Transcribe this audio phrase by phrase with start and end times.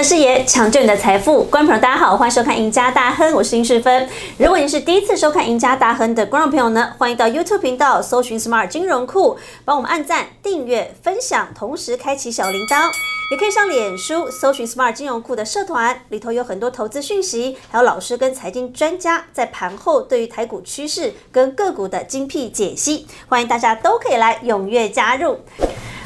[0.00, 1.44] 的视野，抢救你的财富。
[1.44, 4.08] 观众朋友，大家好，欢迎收看《赢家大亨》，我是殷世芬。
[4.38, 12.90] 如果您是第一次收看《赢家大亨》的观众朋友呢，欢迎到 YouTube 频道搜寻 Smart 金融库，帮我们按赞、订阅、分享，同时开启小铃铛。
[13.30, 25.40] 也可以上脸书搜寻 Smart 金融库的社团，里头有很多投资讯息，还有老师跟财经专家在盘后对于台股趋势跟个股的精辟解析，欢迎大家都可以来踊跃加入。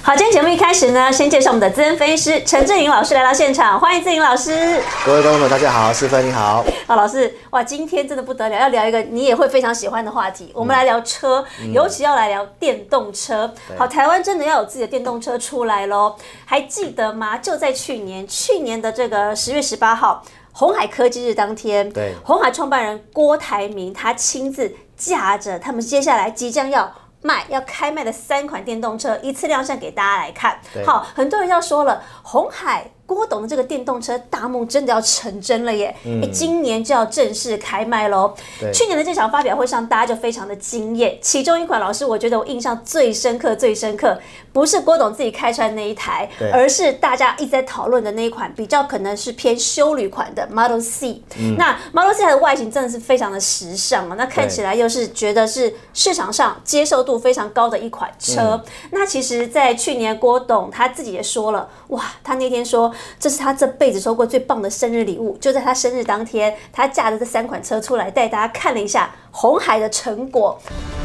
[0.06, 4.78] 好，今天节目一开始呢，先介绍我们的资深分析师陈志颖老师来到现场，欢迎志颖老师。
[5.02, 6.62] 各位观众朋友，大家好，世芬你好。
[6.86, 13.50] 好，老师，哇，今天真的不得了，要聊一个你也会非常喜欢的话题，我们来聊车，尤其要来聊电动车。
[13.78, 17.38] 好，台湾真的要有自己的电动车出来喽，还记得吗？
[17.38, 26.92] 就在去年，去年的这个十月十八号，红海科技日当天，对，红海创办人郭台铭他亲自驾着他们接下来即将要。
[27.24, 30.60] 卖要开卖的三款电动车，一次亮相给大家来看。
[30.84, 32.90] 好，很多人要说了，红海。
[33.06, 35.94] 郭董的这个电动车大梦真的要成真了耶！
[36.22, 38.34] 哎，今年就要正式开卖喽。
[38.72, 41.18] 去年的这场发表会上，大家就非常的惊艳。
[41.20, 44.18] 其中一款，老师我觉得我印象最深刻、最深刻，
[44.54, 51.22] 不是郭董自己开出来那一台，而是大家一直在讨论的那一款，比较可能是偏修旅款的 Model C。
[51.58, 58.64] 那 Model C 它的外形真的是非常的时尚啊，那看起来又是觉得是市场上接受度非常高的一款车。
[58.92, 62.93] 那其实，在去年郭董他自己也说了，哇，他那天说。
[63.18, 70.60] 这是他这辈子收过最棒的生日礼物，就在他生日当天，他驾着这三款车出来带大家看了一下红海的成果。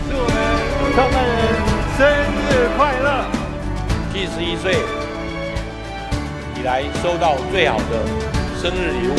[0.10, 0.28] 祝我
[0.82, 1.38] 们创办人
[1.98, 2.08] 生
[2.46, 3.26] 日快乐！
[4.12, 4.76] 七十一岁
[6.60, 8.06] 以来收到最好的
[8.62, 9.16] 生日礼物。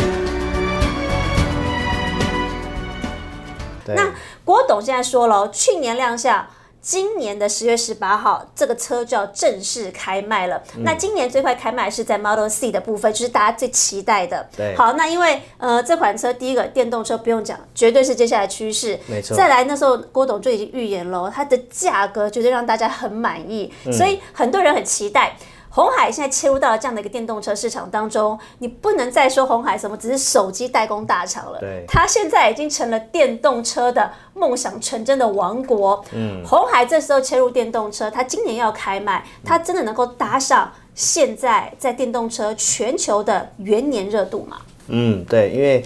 [3.86, 4.12] 那
[4.44, 6.46] 郭董现在说了，去年亮相。
[6.82, 10.62] 今年的十月十八号，这个车就要正式开卖了。
[10.78, 14.48] 那今年最快开卖是在 Model C 的部分，就是大家最期待的。
[14.56, 18.98] 对，好，那因为呃这款车第一个电动车不用讲，绝对是接下来趋势。
[19.06, 19.36] 没错。
[19.36, 25.36] 再来那时候郭董就已经预言了，它的价格绝对让大家很满意，所以很多人很期待。
[25.72, 36.04] 红海现在切入到了这样的一个电动车市场当中，你不能再说红海什么只是手机代工大厂了，对，它现在已经成了电动车的梦想成真的王国。
[36.12, 44.56] 嗯，红海这时候切入电动车，它今年要开卖，它真的能够搭上现在在电动车全球的元年热度吗？
[44.88, 45.84] 嗯，对，因为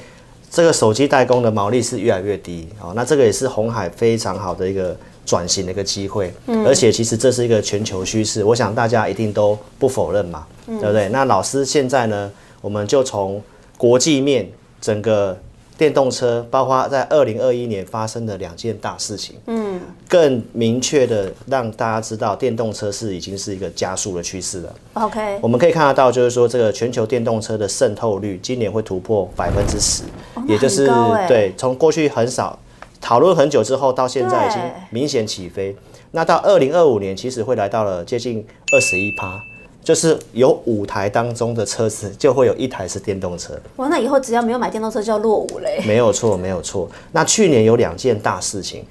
[0.50, 4.96] 这个手机代工的毛利是越来越低哦，那这个也是红海非常好的一个。
[5.24, 11.08] 转型的一个机会，嗯而且其实这是一个全球趋势，我想大家一定都不否认嘛，对不对？
[11.08, 12.30] 那老师现在呢，
[12.60, 13.42] 我们就从
[13.78, 14.48] 国际面
[14.80, 15.36] 整个
[15.76, 24.74] 电动车，包括在二零二一年发生的两件大事情，嗯，更明确的让大家知道电动车是已经是一个加速的趋势了。
[24.92, 30.02] OK，我们可以看得到，就是说这个全球电动车的渗透率今年会突破百分之十，
[30.46, 30.86] 也就是
[31.26, 32.58] 对，从过去很少。
[33.04, 35.76] 讨论很久之后，到现在已经明显起飞。
[36.12, 38.42] 那到二零二五年，其实会来到了接近
[38.72, 39.38] 二十一趴，
[39.82, 43.52] 就是有五台当中的车子就会有一台是电动车。
[43.76, 45.82] 哇，那以后只要没有买电动车就要落伍嘞。
[45.86, 46.88] 没有错，没有错。
[47.12, 48.82] 那去年有两件大事情，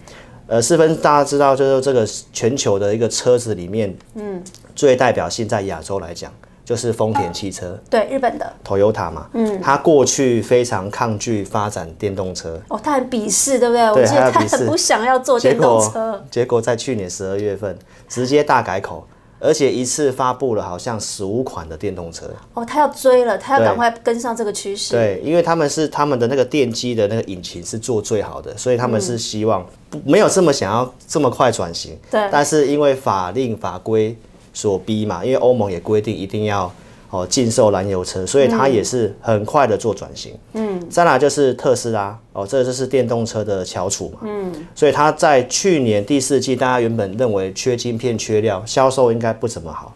[0.46, 4.44] 呃，四分大家知道，就是这个全球的一个车子里面，嗯，
[4.76, 6.32] 最代表性在亚洲来讲。
[6.66, 14.06] 就是丰田汽车，对日本的 Toyota 嘛，嗯，他过去非常抗拒发展电动车，哦，他很鄙视，对不对？
[14.06, 16.24] 对，他很不想要做电动车。
[16.32, 19.06] 结果在去年十二月份，直接大改口，
[19.42, 22.32] 而且一次发布了好像十五款的电动车。
[22.54, 24.94] 哦，他要追了，他要赶快跟上这个趋势。
[24.94, 29.66] 对，因为他们是他们的那个电机的那个引擎是做最好的，所以他们是希望
[30.06, 32.00] 没有这么想要这么快转型。
[32.10, 34.18] 对，但是因为法令法规。
[34.54, 36.72] 所逼嘛，因为欧盟也规定一定要
[37.10, 40.34] 哦禁售燃油车，所以它也是很快的做转型。
[40.54, 44.20] 嗯，再来就是特斯拉哦，这就是电动车的翘楚嘛。
[44.24, 49.94] 嗯，所以它在去年第四季，大家原本认为缺晶片、缺料，销售应该不怎么好，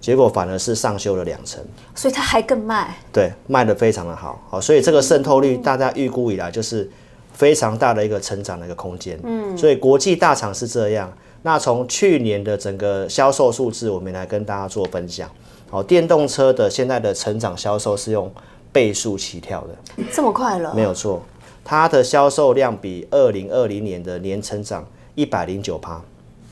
[0.00, 1.62] 结果反而是上修了两成。
[1.94, 2.96] 所以它还更卖？
[3.12, 4.40] 对，卖的非常的好。
[4.48, 6.88] 好，所以这个渗透率，大家预估以来就是
[7.32, 9.18] 非常大的一个成长的一个空间。
[9.22, 11.12] 嗯，所以国际大厂是这样。
[11.42, 15.30] 那从去年的整个销售数字，我们来跟大家做分享。
[15.70, 18.30] 好，电动车的现在的成长销售是用
[18.72, 20.74] 倍数起跳的，这么快了？
[20.74, 21.22] 没有错，
[21.64, 26.02] 它的销售量比二零二零年的年成长一百零九趴，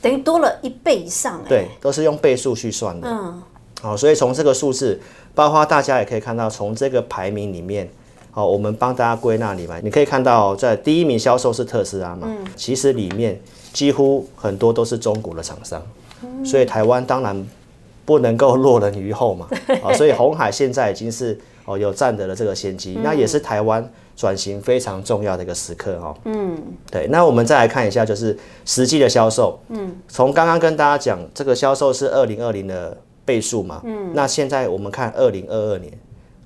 [0.01, 1.41] 等于多了一倍以上。
[1.47, 3.07] 对，都是用倍数去算的。
[3.09, 3.41] 嗯，
[3.81, 4.99] 好，所以从这个数字，
[5.35, 7.89] 包括大家也可以看到，从这个排名里面，
[8.39, 12.27] 好，我们帮大家归纳里面，你可以看到在第一名销售是特斯拉嘛？
[12.27, 13.39] 嗯，其实里面。
[13.71, 15.79] 几乎很多都是中国的厂商，
[16.43, 17.47] 所以台湾当然
[18.03, 19.47] 不能够落人于后嘛。
[19.85, 23.87] 啊，所以红海现在已经是哦，有占得了这个先机，那也是台湾
[24.17, 26.17] 转型非常重要的一个时刻哦。
[26.25, 26.59] 嗯，
[26.89, 27.05] 对。
[27.11, 29.59] 那我们再来看一下，就是实际的销售。
[29.69, 33.83] 嗯，从刚刚跟大家讲，这个销售是二零二零的倍数嘛。
[33.85, 35.93] 嗯，那现在我们看二零二二年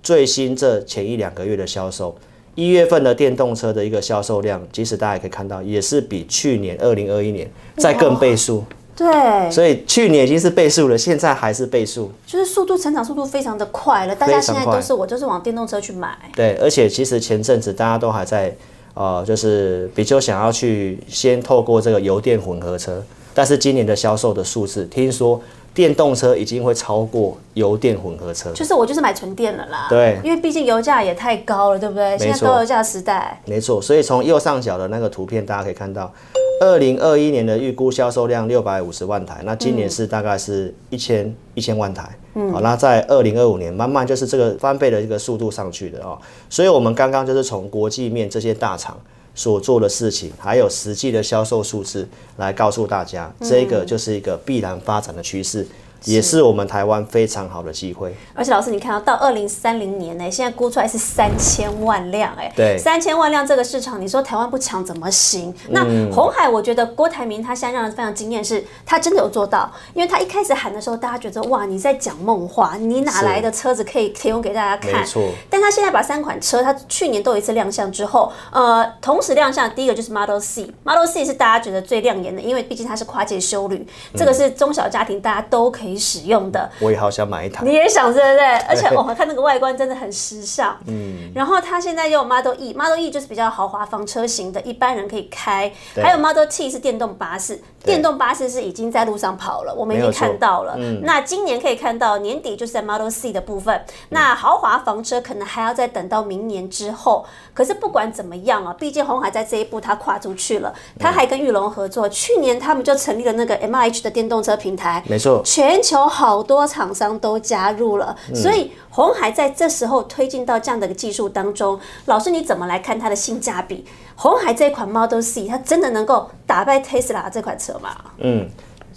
[0.03, 2.13] 最新这前一两个月的销售，
[2.55, 8.65] 一月份的电动车的一个销售量，其实大家可以看到，也是比去年二零二一年再更倍数。
[8.95, 14.15] 对，所以去年已经是倍数了，现在还是倍数，就是速度成长速度非常的快了。
[14.15, 16.15] 大家现在都是我就是往电动车去买。
[16.35, 18.55] 对，而且其实前阵子大家都还在
[18.93, 23.01] 呃，就是比较想要去先透过这个油电混合车，
[23.33, 25.41] 但是今年的销售的数字，听说。
[25.73, 29.87] 电动车已经会超过油电混合车，就是我就是买纯电了啦。
[29.89, 32.15] 对，因为毕竟油价也太高了，对不对？
[32.17, 33.41] 现在高油价时代。
[33.45, 36.13] 没错，所以从右上角的那个图片，大家可以看到，
[36.61, 42.07] 二零二一年的预估销售量六百五十万台，那今年是大概是一千一千万台。
[42.35, 46.17] 嗯，好，那在二零二五年慢慢就是这个翻倍的一个速度上去的哦。
[46.49, 48.95] 所以我们刚刚就是从国际面这些大厂。
[49.35, 52.07] 所做的事情，还有实际的销售数字，
[52.37, 55.67] 来告诉大家，这个就是一个必然发展的趋势。
[56.05, 65.53] 也是我们台湾非常好的机会，而且老师，你看到到二零三零年呢，现在估出来是三千万辆，哎，对，三千万辆这个市场，你说台湾不抢怎么行？
[65.69, 74.99] 那红海，我觉得郭台铭他现在让人非常惊艳，是他真的有做到，因为他一开始喊的时候，大家觉得哇，你在讲梦话，你哪来的车子可以提供给大家看？
[74.99, 75.23] 没错。
[75.49, 85.92] 但他现在把三款车，他去年都有一次亮相之后，呃，同时亮相，第一个就是 Model C，Model C 是大家觉得最亮眼的，因为毕竟它是跨界修旅，这个是中小家庭大家都可以。
[85.97, 87.63] 使用的，我也好想买一台。
[87.63, 88.57] 你也想对不对？
[88.67, 90.77] 而且我看那个外观真的很时尚。
[90.87, 95.71] 嗯，然后它现在又有 Model E，Model E 就是比较豪华房车型的，一般人可以开。
[95.95, 100.75] 还有 Model T 是电动巴士，电动巴士是已经在路上跑了，我们已经看到了。
[100.77, 103.83] 嗯那今年可以看到年底就是在 Model C 的部分。
[104.09, 107.25] 那豪华房车可能还要再等到明年之后。
[107.53, 112.09] 可是不管怎么样啊，毕竟红海在这一步它跨出去了，它还跟玉龙合作。
[112.09, 115.82] 去年他们就成立了那个 M I H 的电动车平台，没错，全。
[115.83, 123.85] 球好多厂商都加入了，所以红海在这时候推进到这样的一个技术当中，老师你怎么来看它的性价比？
[124.15, 127.89] 红海这款 Model C 它真的能够打败 Tesla 这款车吗？
[128.19, 128.47] 嗯，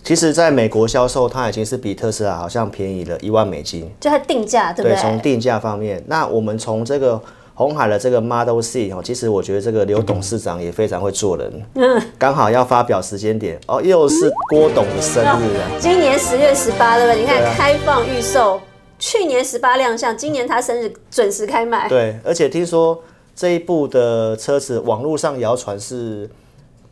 [0.05, 4.97] 其实在美国销售它已经是比特斯拉好像便宜了一万美金，就它定价对不对？
[4.97, 7.21] 从定价方面，那我们从这个。
[7.56, 11.67] 红海的这个 Model C 哦，其实我觉得这个刘董事长也非常会做人。
[11.75, 15.64] 嗯，刚好要发表时间点哦，又是郭董的生日啊。
[15.81, 17.20] 今年十月十八，对不对？
[17.23, 18.61] 你看开放预售，
[18.99, 21.88] 去年十八亮相，今年他生日准时开卖。
[21.88, 23.03] 对，而且听说
[23.35, 26.29] 这一部的车子，网络上谣传是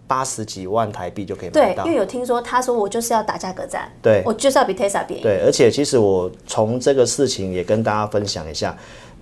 [0.07, 1.85] 八十几万台币就可以买到。
[1.85, 5.23] 对，因为有听说他说我就是要打价格战，对，我就是要比 Tesla 便宜。
[5.23, 8.75] 对，而且其实我从这个事情也跟大家分享一下。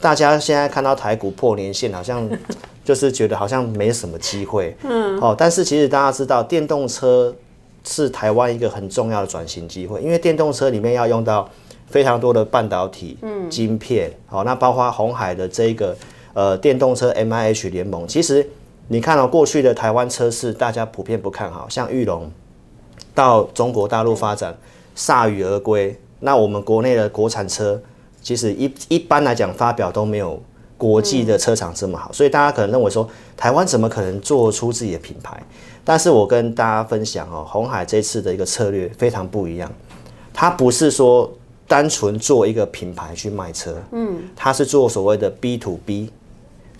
[0.02, 2.28] 大家现在看到台股破年线，好像
[2.84, 4.76] 就是觉得好像没什么机会。
[4.82, 7.32] 嗯，哦，但是其实大家知道，电动车
[7.84, 11.48] 是台湾一个很重要的转型机会，因为电动车里面要用到
[11.86, 14.12] 非常多的半导体、嗯，晶片。
[14.26, 15.96] 好，那包括红海的这个
[16.34, 18.44] 呃电动车 M I H 联盟，其实
[18.88, 22.28] 你看到过去的台湾车市，大家普遍不看好，像玉龙
[23.14, 24.58] 到中国大陆发展，
[24.96, 25.96] 铩羽而归。
[26.18, 27.80] 那我们国内的国产车。
[28.22, 30.40] 其实一一般来讲，发表都没有
[30.78, 35.40] 国际的车厂这么好，所以大家可能认为说，台湾怎么可能做出自己的品牌？
[35.84, 39.70] 但是我跟大家分享哦，红海这次的一个策略非常不一样，
[40.32, 41.30] 它不是说
[41.66, 46.10] 单纯做一个品牌去卖车，嗯，它是做所谓的 B to B，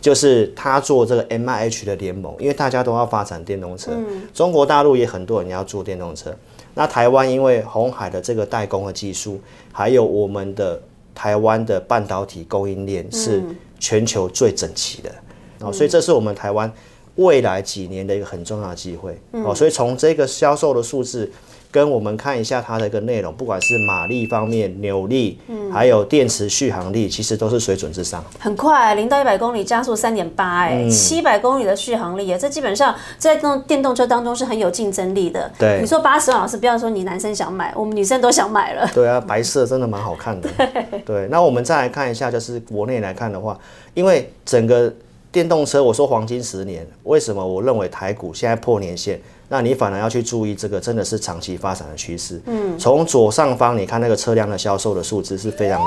[0.01, 3.91] 就是它做这个 M I H 的联盟，因为大家都要发展电动车，
[4.33, 6.33] 中国大陆也很多人要做电动车，
[6.75, 9.41] 那台湾因为红海的这个代工的技术，
[9.73, 10.81] 还有我们的。
[11.15, 13.43] 台湾的半导体供应链是
[13.79, 15.15] 全球最整齐的，
[15.61, 16.73] 哦，所以这是我们台湾
[17.17, 21.31] 未来几年的一个很重要的机会，哦，所以从这个销售的数字。
[21.73, 28.23] 跟我们看一下它的一个内容，不管是马力方面、扭力，嗯，还有电池续航力，其实都是水准之上。
[28.39, 35.51] 很快，零到一百公里加速三点八，哎，七百公里的续航力啊，这基本上在这种电动车当中是很有竞争力的。
[35.59, 38.87] 对，你说八十万，老师不要说你男生想买，我们女生都想买了。
[38.93, 40.51] 对啊，白色真的蛮好看的。
[41.07, 43.59] 对，那我们再来看一下，就是国内来看的话，
[43.95, 44.93] 因为整个
[45.33, 49.19] 电动车，我说黄金十年，为什么我认为台股现在破年线？
[49.49, 52.41] 那你反而要去注意这个，真的是长期发展的趋势。
[52.47, 55.85] 嗯，从左上方你看那个车辆的销售的数字是非常陡，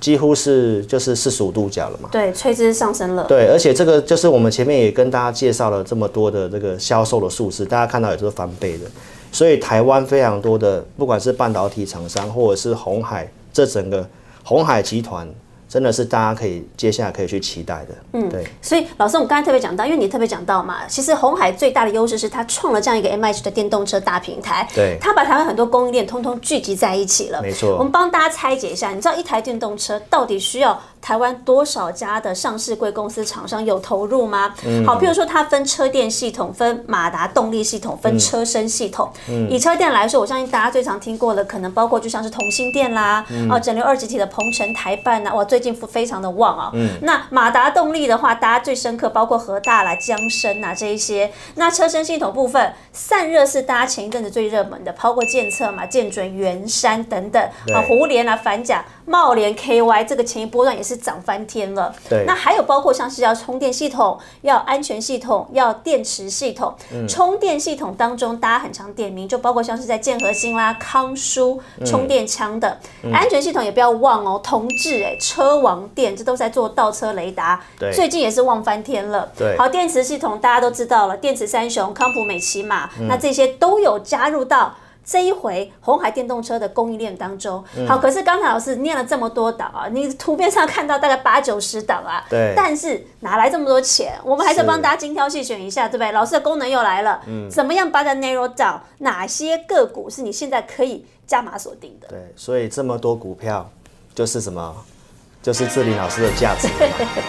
[0.00, 2.08] 几乎是就是四十五度角了嘛。
[2.10, 3.24] 对，垂直上升了。
[3.24, 8.86] 对，而且这个就是我们前面也跟大家介绍了这么多的这个销售的数字，大家看到也都是翻倍的。
[9.30, 14.06] 所以台湾非常多的，不管是半导体厂商或者是红海这整个
[14.42, 15.28] 红海集团
[15.68, 17.94] 真的是大家可以接下来可以去期待的。
[18.12, 18.46] 嗯，对。
[18.62, 27.42] 所以老师，我们刚才特别讲到，因为你特别讲到嘛，其实红海最大的优势是它创了这样一个 M H 的电动车大平台，对，它把台湾很多供应链通通聚集在一起了。
[27.42, 27.76] 没错。
[27.76, 34.52] 我们帮大家拆解一下，你知道一台电动车到底需要台湾多少家的上市贵公司厂商有投入吗？
[34.66, 34.84] 嗯。
[34.84, 39.08] 好，譬如说它分车电系统、分马达动力系统、分车身系统。
[39.28, 39.48] 嗯。
[39.48, 46.70] 以车电来说，我相信大家最常听过的，可能包括就像是同心电啦，哦，整流二极体的鹏程台办呐，哇，最近非常的旺啊。
[46.74, 46.98] 嗯。
[47.02, 51.30] 那马达动力的话，大家最深刻包括和大啦、江深呐这一些。
[51.54, 57.40] 那车身系统部分，散热是大家前一阵子最热门的，包括建测嘛、建准、元山等等
[57.72, 61.94] 啊，胡联啊、反甲、茂联、KY，这个前一波段也是涨翻天了。
[62.08, 62.24] 对。
[62.26, 66.74] 那还有包括像是要充电系统、要安全系统、要电池系统。
[66.92, 67.06] 嗯。
[67.08, 72.78] 充电系统当中，大家很常点名，就包括像是在建核心啦、康舒充电枪的。
[73.12, 77.60] 安全系统也不要忘哦，同志哎，车王电这都在做倒车雷达。
[77.94, 79.30] 最近也是旺翻天了。
[79.38, 79.56] 对。
[79.56, 84.74] 好，电池系统大家都知道了，电池三雄康普、美骑马，那这些都有加入到
[85.06, 87.64] 这一回红海电动车的供应链当中。
[87.86, 94.18] 好，可是刚才老师念了这么多档啊，你图片上看到大概八九十档啊，对，但是哪来这么多钱？
[94.24, 96.10] 我们还是帮大家精挑细选一下，对不对？
[96.10, 98.80] 老师的功能又来了，嗯，怎么样把它 narrow down？
[98.98, 102.08] 哪些个股是你现在可以加码锁定的？
[102.08, 103.70] 对，所以这么多股票
[104.12, 104.74] 就是什么？
[105.40, 106.66] 就是志林老师的价值，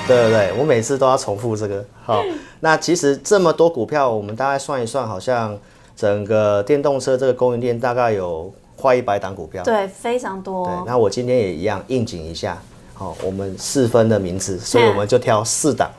[0.08, 1.86] 对对对，我每次都要重复这个。
[2.04, 2.24] 好，
[2.62, 5.56] 那其实这么多股票，我们大概算一算，好像
[5.98, 10.64] 整个电动车这个供应链大概有快一百档股票，对，非常多。
[10.68, 12.62] 对，那我今天也一样应景一下，
[12.94, 15.92] 好，我们四分的名字，所以我们就挑四档。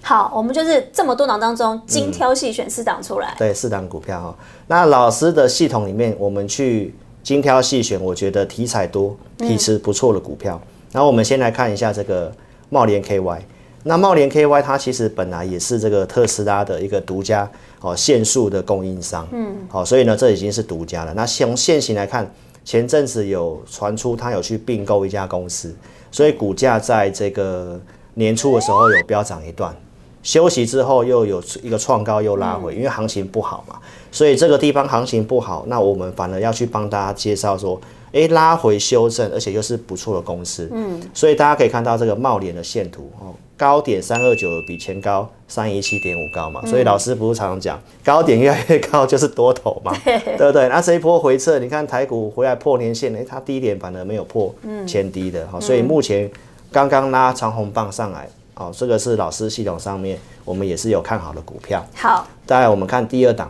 [0.00, 3.34] 好，我们就是这么多档当中精挑细选四档出来。
[3.36, 4.38] 对，四档股票哈。
[4.66, 10.58] 那老师的系统里面，我们去精挑细选，我觉得题材多、题质不错的股票。
[10.90, 12.32] 然后我们先来看一下这个
[12.70, 13.42] 茂联 KY。
[13.88, 19.26] 那茂联 KY 它其实本来也是这个特斯拉的一个独家哦限速的供应商。
[19.32, 19.56] 嗯。
[19.66, 21.14] 好，所以呢，这已经是独家了。
[21.14, 22.30] 那从现行来看，
[22.66, 25.74] 前阵子有传出它有去并购一家公司，
[26.12, 27.80] 所以股价在这个
[28.12, 29.74] 年初的时候有飙涨一段。
[30.22, 33.76] 休息之后又有一个创高又拉回，因为行情不好嘛，
[34.12, 37.80] 所以这个地方行情不好，那我们反而要去帮大家介绍说，
[38.12, 50.36] 哎，拉回修正，而且又是不错的公司，嗯，所以大家可以看到这个茂联的线图哦，高点三二九比前高三一七点五高嘛，所以老师不是常常讲，高点越来越高就是多头嘛， 对。
[50.36, 50.68] 不对？
[50.68, 54.54] 那这一波回撤，你看台股回来破年线，哎，它低点反而没有破
[54.86, 56.30] 前低的，好，所以目前
[56.72, 58.28] 刚刚拉长红棒上来。
[58.54, 61.80] 好，这个是老师系统上面，我们也是有看好的股票。
[61.94, 63.48] 好，再来我们看第二档，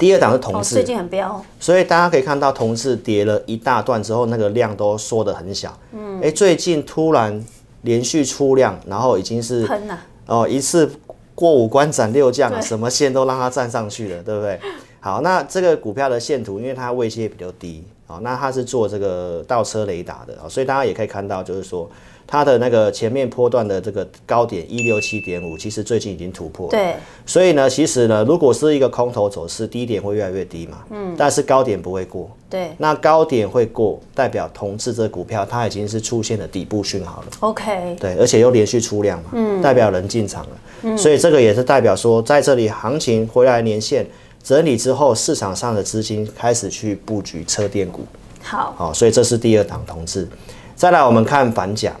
[0.00, 5.78] 第二档是同志，最近很彪，所以大家可以看到同志跌了一大段之后，那个量都缩的很小。
[5.92, 7.44] 嗯，哎，最近突然
[7.82, 10.90] 连续出量，然后已经是喷了哦，一次
[11.34, 14.58] 过五关斩六将，什么线都让它站上去了，对不对？
[15.00, 21.90] 好，那这个股票的线图，因为它位阶比较低，好，那它是做这个倒车雷达的，所以大家也可以看到，就是说。
[22.32, 26.70] 它的那个前面波段的这个高点一六七点五，其实最近已经突破了。
[26.70, 26.94] 对，
[27.26, 30.78] 所以呢，其实呢，如果是一个空头走势，低点会越来越低嘛。
[30.90, 31.12] 嗯。
[31.18, 32.30] 但是高点不会过。
[32.48, 32.70] 对。
[32.78, 37.26] 那高点会过，代表同质这股票它已经是出现了底部讯号了。
[37.40, 37.96] OK。
[37.98, 40.58] 对，而且又连续出量嘛，嗯，代表人进场了。
[40.82, 40.96] 嗯。
[40.96, 44.06] 所以这个也是代表说，在这里行情回来年线
[44.42, 48.06] 整理之后，市场上的资金开始去布局车电股。
[48.42, 48.74] 好。
[48.76, 50.28] 好，所以这是第二档同志。
[50.74, 51.94] 再来，我们看反甲。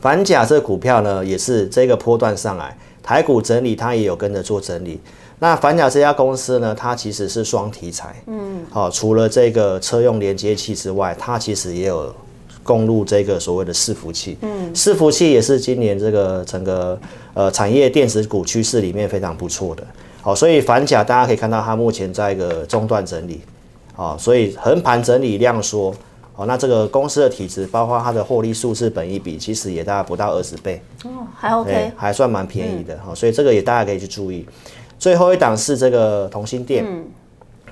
[0.00, 5.00] 反甲这股票呢，也是这个波段上来，台股整理，它也有跟着做整理。
[5.38, 12.14] 那反甲这家公司呢，它其实是双题材，嗯，好，除了这个车用连接器之外，它其实也有
[12.62, 16.98] 供入这个所谓的伺服器，嗯，伺服器也是今年这个整个
[17.32, 19.82] 呃产业电子股趋势里面非常不错的，
[20.24, 23.42] 好，所以反甲大家可以看到它目前在一个中段整理，
[23.94, 25.94] 好，所以横盘整理量缩。
[26.34, 34.46] 哦，那这个公司的体质，包括它的获利数字、本益比，其实也大概不到二十倍，哦，还 OK，还算蛮便宜的哈，所以这个也大家可以去注意。
[34.98, 36.84] 最后一档是这个同心店，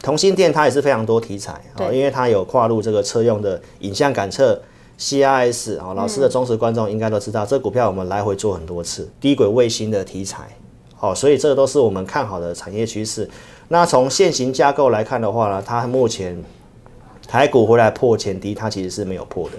[0.03, 4.61] 同心店它也是非常多题材啊，因为它有跨入这个车用的影像感测
[4.97, 10.45] CIS 啊，老师的忠实观众应该都知道，这股票我们来回做很多次，低轨卫星的题材，
[11.03, 13.29] 好，所以这都是我们看好的产业趋势。
[13.67, 16.43] 那从现行架构来看的话呢，它目前。
[17.25, 19.57] 台股回来破前低，它其实是没有破的，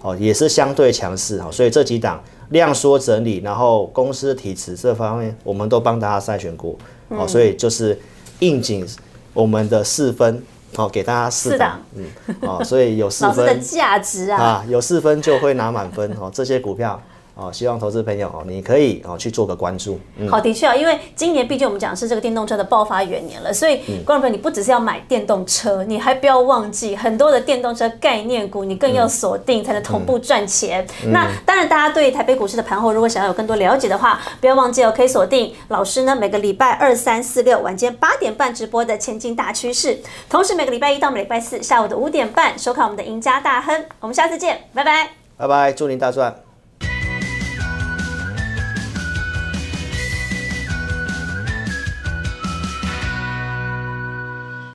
[0.00, 6.78] 哦，也是相对强势哈，所以这几档量缩整理，然后公司体质这方面，我们都帮大家筛选过，
[7.08, 7.98] 哦，所以就是
[8.38, 8.86] 应景
[9.34, 10.42] 我们的四分
[10.74, 16.30] 好，给大家四四档档，嗯，哦，所以有 四老师的分价值啊，啊，有四分就会拿满分哦。
[16.32, 16.98] 这些股票
[17.40, 30.86] 哦，希望投资朋友哦，你可以哦去做个关注，嗯，好，的确啊，因为今年毕竟我们讲的是这个电动车的爆发元年了，所以嗯观众朋友，你不只是要买电动车，你还不要忘记很多的电动车概念股，你更要锁定，才能同步赚钱。
[31.04, 43.84] 嗯那当然，大家对台北股市的盘后，如果想要有更多了解的话，不要忘记哦，可以锁定老师呢每个礼拜二、三、四、六晚间八点半直播的前进大趋势，同时每个礼拜一到每个礼拜四下午的五点半收看我们的赢家大亨。
[44.00, 45.08] 我们下次见，拜拜。
[45.36, 46.49] 拜拜，祝您大赚。